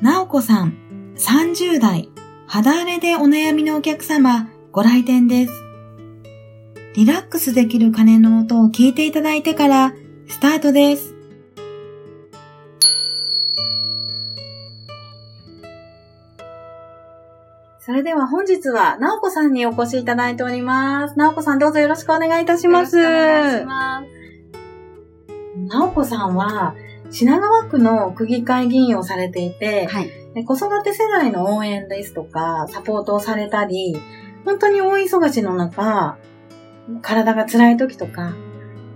[0.00, 0.78] なおこさん、
[1.18, 2.08] 30代、
[2.46, 5.52] 肌荒れでお悩みのお客様、ご来店です。
[6.94, 9.92] リラックスできる鐘の音を聞いていただいてから、
[10.26, 11.14] スタートです。
[17.80, 21.18] それでは本日は、なおこさんにお越しいただいております。
[21.18, 22.96] なおこさんどうぞよろしくお願いいたします。
[22.96, 25.68] よろしくお願いします。
[25.74, 26.74] なおこさんは、
[27.10, 33.96] 品川区の区議会議員をされていて、はい、で子育て世代の応援ですとか、サポートをされたり、
[34.44, 36.18] 本当に大忙しの中、
[37.02, 38.34] 体が辛い時とか、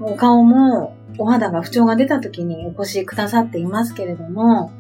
[0.01, 4.73] お顔もお肌が不調が出た時にお越しくださっていますけれども、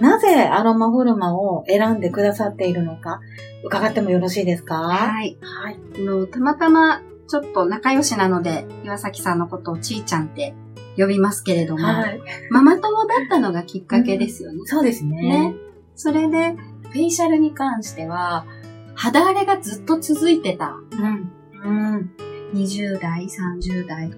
[0.00, 3.20] なぜアロマフォルマを選んでくださっているのか、
[3.64, 4.74] 伺ってもよろしいですか？
[4.76, 5.38] はい。
[5.40, 5.78] はい。
[6.02, 10.54] のたまたま、ちょっと仲良しなので、岩崎さんのことをちーちゃんって
[11.00, 12.20] 呼びますけれども、はい、
[12.50, 14.58] ママ友だったのがきっかけですよね。
[14.60, 15.22] うん、そうですね。
[15.22, 15.54] ね。
[15.96, 16.56] それで、
[16.90, 18.46] フェイシャルに関しては、
[18.94, 20.76] 肌荒れがずっと続いてた。
[20.92, 21.32] うん。
[21.64, 22.10] うん。
[22.54, 24.10] 20代、30代。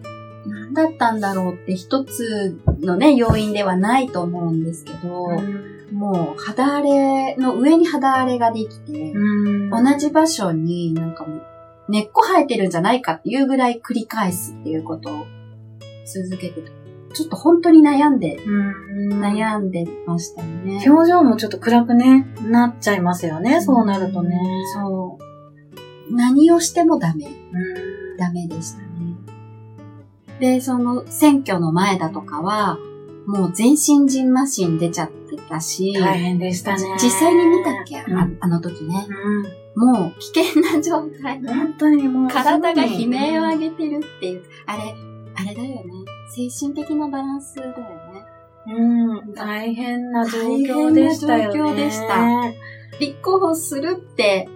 [0.46, 11.42] 何だったんだろうって一つのね、要因ではないと思うんですけど、うん、もう肌荒れの上に肌荒れができて、うん、同じ場所になんかもう
[11.88, 15.26] 根っこ生えてるんじゃないかっていうぐらい繰り返すっていうことを
[16.06, 16.62] 続けて
[17.12, 20.82] ちょっと本当に悩んで、悩んでましたね。
[20.86, 24.40] 表情もちょっと暗くね、なっちゃいますよね、そうなるとね。
[24.74, 25.18] そ
[26.10, 26.14] う。
[26.14, 27.26] 何をしてもダメ。
[28.18, 28.86] ダメでしたね。
[30.40, 32.78] で、その選挙の前だとかは、
[33.26, 35.92] もう全身ジンマシン出ちゃってたし。
[35.92, 36.82] 大変でしたね。
[37.00, 39.06] 実際に見たっけ、うん、ああの時ね。
[39.76, 41.40] うん、もう危険な状態。
[41.44, 42.30] 本当にもう。
[42.30, 44.42] 体が悲鳴を上げてるっていう。
[44.66, 44.94] あれ、
[45.42, 45.92] あれだよね。
[46.34, 48.24] 精神的なバランスだよね。
[48.64, 51.58] うん、大変な状況でしたよね。
[51.58, 52.98] 大変な状況でした。
[53.00, 54.48] 立候補するって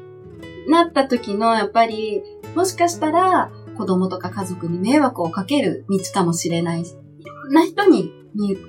[0.68, 2.22] なった時の、やっぱり、
[2.54, 8.12] もしかしたら、子供とか家族に迷惑をかける道かもしれないし、いろんな人に、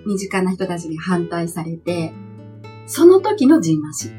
[0.06, 2.14] 身近な人たちに反対されて、
[2.86, 4.10] その時のジンマシ。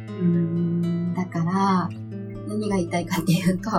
[1.16, 1.88] だから、
[2.46, 3.70] 何が言いたいかっていうと、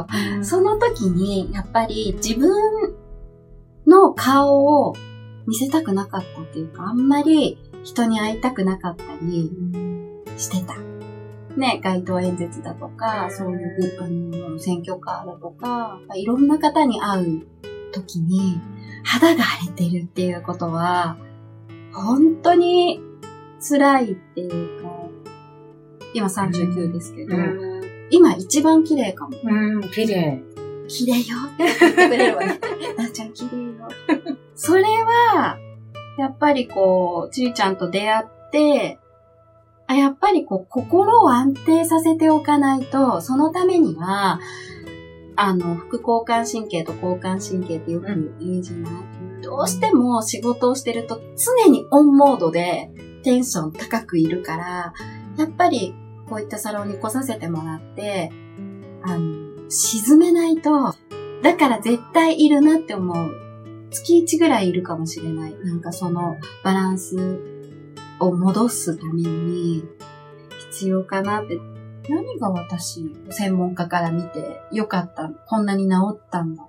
[0.43, 2.88] その時に、やっぱり自分
[3.89, 4.95] の顔を
[5.47, 9.51] 見せたくなかったっていうか、あんまり人に会いたくなかったり
[10.37, 10.75] してた。
[11.57, 17.47] ね、街頭演説だとか、そういうあの選挙カーだとか、いろんな方に会う
[17.91, 18.61] 時に
[19.03, 21.17] 肌が荒れてるっていうことは、
[21.91, 23.01] 本当に
[23.67, 24.89] 辛いっていうか、
[26.13, 27.35] 今39ですけど、
[28.11, 29.37] 今一番綺麗かも。
[29.43, 30.43] うん、綺麗。
[30.89, 32.59] 綺麗よって言ってくれるわね。
[32.97, 33.87] なっちゃん綺麗よ。
[34.55, 35.57] それは、
[36.17, 38.99] やっぱりこう、ちいちゃんと出会って、
[39.87, 44.39] あやっぱりこう、心を安定させておかないと、そのためには、
[45.35, 52.91] あの、副交感神経と交感神経ってよく言うじゃない、うん、どうしても仕事をしてると常にオンモードで
[53.23, 54.93] テンション高くいるから、
[55.37, 55.95] やっぱり
[56.29, 58.31] こういったサロンに来させてもらって、
[59.03, 60.95] あの、沈めないと、
[61.43, 63.35] だから絶対いるなって思う。
[63.91, 65.55] 月1ぐらいいるかもしれない。
[65.63, 67.39] なんかそのバランス
[68.19, 69.83] を戻すために
[70.71, 71.59] 必要かなって。
[72.09, 76.65] 何が私、専門家から見てよかった、こんなに治ったんだ。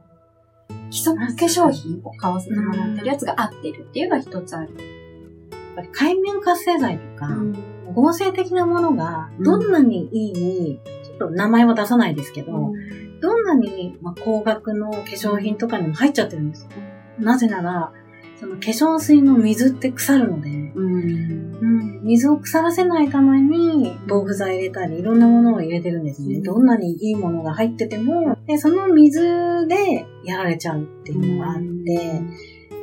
[0.91, 4.75] 基礎化粧品を買わせてもらってるやつが合ってるっていうのが一つある。
[4.75, 7.55] やっぱり海面活性剤とか、うん、
[7.94, 16.70] 合成的なものがどんなにいい、うんと名前は出さないですけど、うん、どんなに、まあ、高額の化粧品とかにも入っちゃってるんですよ。
[17.19, 17.93] なぜなら、
[18.40, 26.40] その化粧水の水って腐るので、うん、うん、水を腐らせないために防腐剤入れたり、いろんなものを入れてるんですね。
[26.40, 32.22] どんなにいいものが入ってても、でその水でやられちゃうっていうのがあって、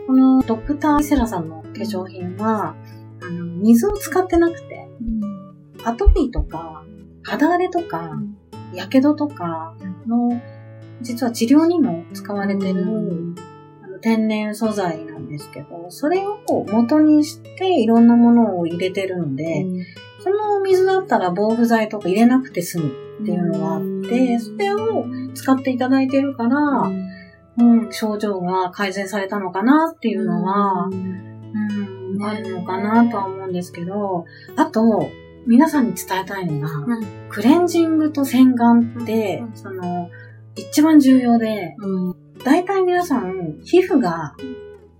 [0.06, 2.76] このドクターセラさんの化粧品は、
[3.22, 4.88] あの水を使ってなくて、
[5.84, 6.84] アトピーとか、
[7.28, 8.14] 肌荒れとか、
[8.74, 9.76] やけどとか
[10.08, 10.42] の、
[11.02, 13.36] 実は治療にも使われてる、
[14.00, 16.40] 天然素材なんですけど、それを
[16.72, 19.86] 元にしていろんなものを入れてるので、うん、
[20.24, 22.90] その水だったら防腐剤とか入れなくて済む
[23.22, 26.58] っていうのがあって、それを使っていただいてるから、
[27.60, 34.24] うん、症状が改善されたのかなっていうのは、うん、あるのかなとは思うんですけど、
[34.56, 35.10] あと、
[35.48, 40.10] 皆さんに伝えたいのが、うん、クレンジングと洗顔って、その、
[40.56, 41.76] 一番重要で、
[42.44, 44.36] 大体皆さん、皮膚が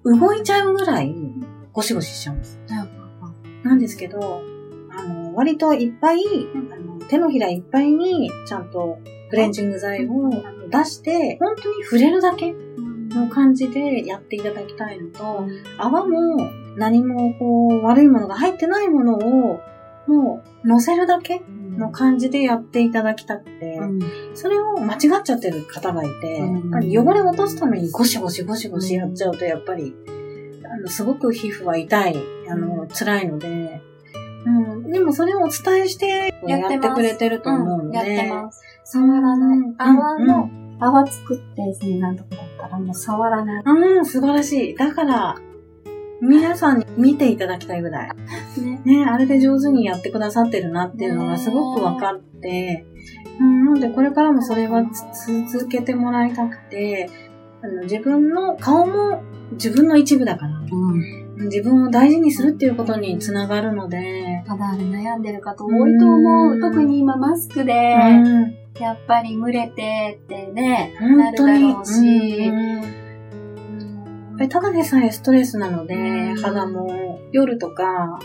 [0.06, 1.14] 動いちゃうぐらい
[1.74, 2.60] ゴシゴシしちゃうんです。
[3.64, 4.42] なんですけど、
[4.90, 6.20] あの、割といっぱい、
[6.72, 9.00] あの手のひらいっぱいにちゃんと
[9.30, 10.30] クレンジング剤を
[10.70, 12.56] 出して、本当に触れるだけ
[13.10, 15.46] の感じでやっていただきたいのと、
[15.78, 16.38] 泡も
[16.78, 19.60] 何もこう悪いものが入ってないものを
[20.08, 21.42] もう乗せるだけ
[21.78, 24.00] の感じでやっていただきたくて、うん、
[24.34, 29.96] それを間違っちゃってる方がいて、うん、やっぱり汚れを落とすためにゴシゴシゴシゴシやっちゃうと、やっぱり、
[30.66, 32.16] あの、すごく皮膚は痛い、
[32.50, 33.82] あの、辛いので、
[34.46, 37.98] うん、でもそれをお伝えしてやってくれてると思うので。
[37.98, 38.62] やってます。
[38.86, 39.60] 触らない。
[39.78, 40.50] 泡の、
[40.80, 43.64] 泡作って洗顔とかだったらもう触らない。
[43.66, 44.76] うん、素晴らしい。
[44.76, 45.36] だから、
[46.22, 48.10] 皆さんに見ていただきたいぐらい。
[48.62, 48.82] ね。
[48.86, 52.86] ね、あれで上手にやってくださってるなっていうのがすごく分かって、
[53.40, 54.84] うん、なのでこれからもそれは
[55.52, 57.10] 続けてもらいたくて、
[57.62, 64.28] あの自分の顔も自分の一部だから、うん、自分を大事にするっていうことにつながるので。
[64.48, 66.54] 肌荒れ悩んでる方多いと思う。
[66.54, 72.50] うん、特に今マスクで、うん、やっぱり蒸れてってね、なるだろうし、
[74.38, 78.20] ぱりただでさえストレスなので、肌も夜とか、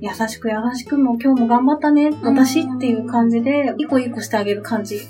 [0.00, 5.00] 優しく優しくも今日も頑張ったね、私っていう感じで、一個一個してあげる感じ。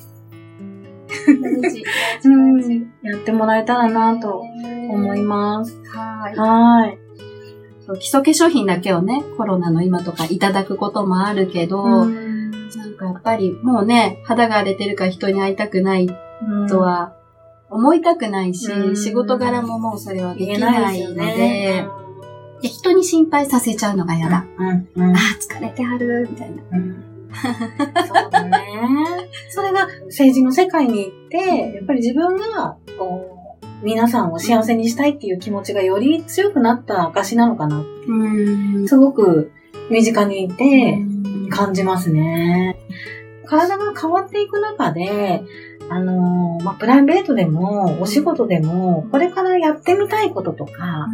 [2.25, 4.44] うん、やってもらえたらなと
[4.91, 5.81] 思います。
[5.87, 6.37] はい。
[6.37, 6.99] はい。
[7.99, 12.52] 基礎化粧品だけをね、コロナの今とかいただくこともあるけど、なん
[12.96, 16.08] かやっぱりもうね、肌が荒れてるから人に会いたくない
[16.69, 17.14] とは
[17.75, 21.88] 思いたくないし、仕事柄ももうそれはできないので、ね、
[22.62, 24.47] で人に心配させちゃうのが嫌だ。
[24.56, 26.62] うんうん、ああ、疲れてはる、みたいな。
[28.06, 28.61] そうだね。
[29.50, 31.38] それが政治の世界に行って、
[31.75, 37.85] やっぱり自分が、こう、皆さんを幸せにしたいっていう気持ちがより強くなった証なのかな。
[38.87, 39.50] すごく
[39.91, 40.99] 身近にいて
[41.50, 42.79] 感じますね。
[43.44, 45.43] 体が変わっていく中で、
[45.91, 51.09] あのまあ、プライベートでも、お仕事でも、これからやってみたいこととか、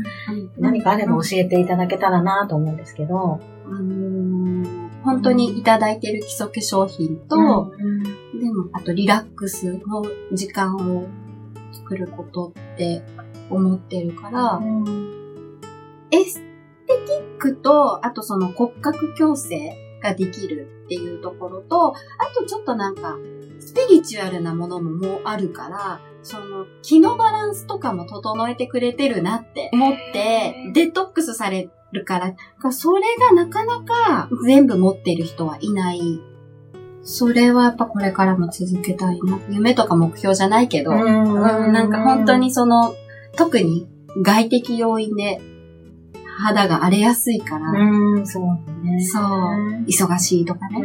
[0.58, 7.72] 何かあれば教えていただけたらなと思うんですけど、あの本当にいただいてる基礎化粧品と、
[8.38, 11.06] でも、あとリラックスの時間を
[11.72, 13.02] 作ることって
[13.48, 14.60] 思ってるから、
[16.12, 16.40] エス
[16.86, 21.94] テティックと、あとその骨格矯正ができるっていうところと、あ
[22.34, 23.16] とちょっとなんか、
[23.60, 36.20] スピリチュアルなものももうあるから、その気のバランスとかも整えてくれてるなって思って、デトックスされるから、それがなかなか全部持ってる人はいない。
[37.02, 39.38] それはやっぱこれからも続けたいな。
[39.48, 42.94] 夢とか目標じゃないけど、うんなんか本当にその、
[43.36, 43.88] 特に
[44.22, 45.40] 外的要因で
[46.38, 47.70] 肌が荒れやすいから。
[47.70, 49.02] うん、そうね。
[49.04, 49.22] そう。
[49.86, 50.80] 忙しいとかね。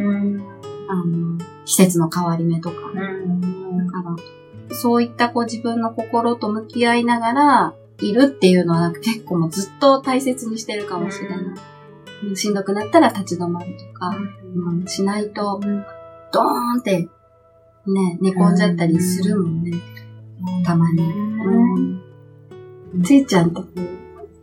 [0.88, 2.76] あの、季節の変わり目とか。
[2.76, 3.02] だか
[4.70, 11.36] ら、そういったこう自分の心と向き合いながらいるっていうのはなんか結構もうずっと大切にしてるかもしれな
[12.32, 12.36] い。
[12.36, 14.16] しんどくなったら立ち止まるとか、
[14.54, 15.60] うん、しないと、
[16.32, 16.44] ドー
[16.76, 17.08] ンって
[17.86, 19.72] ね、寝込んじゃったりするもんね。
[20.64, 21.02] たまに。
[21.02, 23.02] うん。
[23.02, 23.80] ついちゃんとこう、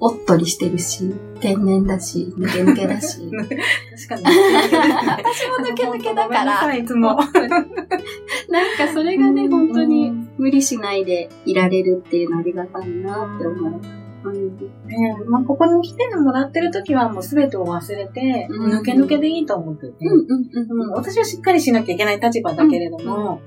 [0.06, 3.22] おっとりしてるし、天然だし、抜け抜けだし。
[3.32, 4.38] 確かに。
[4.38, 6.76] 私も抜け抜けだから。
[6.76, 7.16] いつも。
[7.16, 13.82] なんかそれがね、本当に無理しないでいられるっていうのありがたいなって思う。
[14.26, 14.58] うん
[14.88, 23.42] ねまあ、ここに来てもらってる時はもう全てを忘れて、うん、抜け抜けでいいと思ってて、うんうん、私はしっかりしなきゃいけない立場だけれども、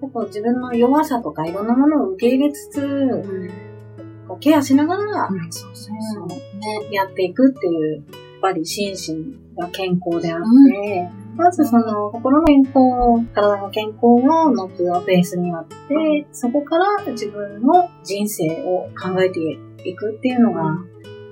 [0.00, 3.22] うん、自分の弱さとかいろんなものを受け入れつつ、
[4.40, 6.28] ケアしながら、そうそうそう。
[6.28, 6.36] ね、
[6.90, 8.04] やっていくっていう
[8.42, 19.40] ぱり心身が健康であって、うん、まずその心の健康、体の健康を持つベースにあって、そこから自分の人生を考えて
[19.88, 20.76] いくっていうのが、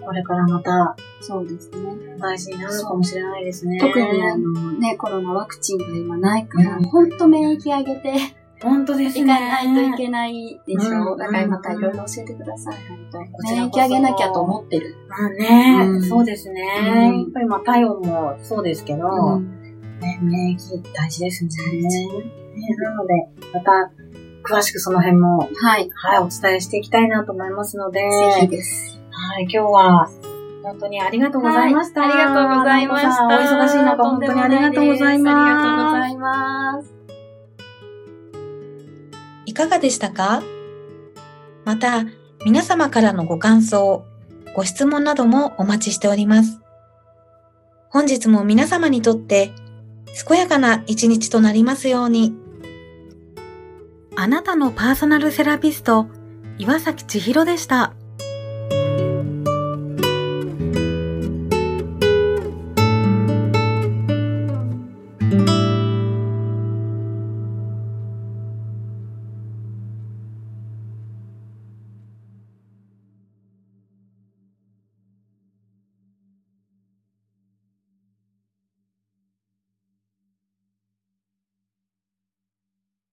[0.03, 2.17] これからまた、そうですね。
[2.19, 3.79] 大事になるのかもしれないですね。
[3.79, 8.13] 特にあのね、コロナワクチンが今ないから、ほんと免疫上げて、
[8.63, 9.33] 本当ですね。
[9.33, 11.15] 行かないといけないでしょ。
[11.15, 12.75] うだからまたいろいろ教えてください。
[12.89, 13.19] 本当
[13.55, 14.97] 免疫上げなきゃと思ってる。
[15.09, 16.61] まあね、うん、そうですね。
[16.61, 19.61] やっぱりまあ体温もそうですけど、うん、
[20.01, 21.51] ね、免疫大事ですね。
[21.81, 21.89] ね
[22.85, 23.15] なので、
[23.55, 23.91] また、
[24.43, 25.89] 詳しくその辺も、はい。
[25.95, 29.01] はい、お伝えしていきたいなと思いますので、ぜひです。
[29.11, 30.11] はい、今日は、
[30.63, 32.03] 本当にありがとうございました。
[32.03, 33.27] はい、ありがとうございました。
[33.27, 35.37] お忙しい中、本当にありがとうございます。
[35.37, 37.00] ありがとうございます。
[39.61, 40.43] かがでしたか？
[41.65, 42.05] また、
[42.45, 44.05] 皆様からのご感想、
[44.55, 46.61] ご質問などもお待ちしております。
[47.91, 49.51] 本日も皆様にとって
[50.27, 52.35] 健やかな一日となりますように。
[54.17, 56.07] あなたのパーソナルセラピスト、
[56.57, 57.95] 岩崎千尋でした。